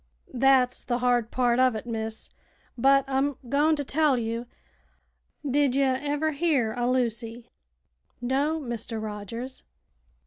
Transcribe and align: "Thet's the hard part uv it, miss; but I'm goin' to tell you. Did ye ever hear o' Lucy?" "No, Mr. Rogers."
"Thet's 0.35 0.83
the 0.83 0.97
hard 0.97 1.29
part 1.29 1.59
uv 1.59 1.75
it, 1.75 1.85
miss; 1.85 2.31
but 2.75 3.05
I'm 3.07 3.35
goin' 3.47 3.75
to 3.75 3.83
tell 3.83 4.17
you. 4.17 4.47
Did 5.47 5.75
ye 5.75 5.83
ever 5.83 6.31
hear 6.31 6.73
o' 6.75 6.89
Lucy?" 6.89 7.51
"No, 8.19 8.59
Mr. 8.59 8.99
Rogers." 8.99 9.61